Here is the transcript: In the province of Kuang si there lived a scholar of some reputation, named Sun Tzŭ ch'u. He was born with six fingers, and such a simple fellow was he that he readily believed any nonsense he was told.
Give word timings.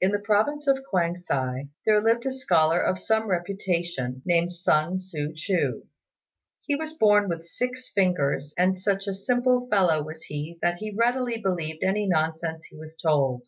In 0.00 0.12
the 0.12 0.18
province 0.18 0.66
of 0.66 0.82
Kuang 0.90 1.14
si 1.14 1.68
there 1.84 2.00
lived 2.02 2.24
a 2.24 2.30
scholar 2.30 2.80
of 2.80 2.98
some 2.98 3.26
reputation, 3.28 4.22
named 4.24 4.50
Sun 4.50 4.94
Tzŭ 4.96 5.34
ch'u. 5.36 5.86
He 6.62 6.74
was 6.74 6.94
born 6.94 7.28
with 7.28 7.44
six 7.44 7.90
fingers, 7.90 8.54
and 8.56 8.78
such 8.78 9.06
a 9.06 9.12
simple 9.12 9.68
fellow 9.68 10.02
was 10.02 10.22
he 10.22 10.58
that 10.62 10.78
he 10.78 10.90
readily 10.90 11.36
believed 11.36 11.82
any 11.84 12.06
nonsense 12.06 12.64
he 12.64 12.78
was 12.78 12.96
told. 12.96 13.46